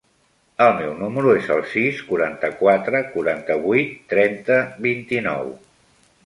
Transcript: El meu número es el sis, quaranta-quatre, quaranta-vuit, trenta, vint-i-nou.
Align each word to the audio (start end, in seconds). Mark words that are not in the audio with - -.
El 0.67 0.71
meu 0.77 0.93
número 1.01 1.33
es 1.41 1.49
el 1.55 1.61
sis, 1.73 1.99
quaranta-quatre, 2.07 3.03
quaranta-vuit, 3.11 3.93
trenta, 4.15 4.59
vint-i-nou. 4.89 5.55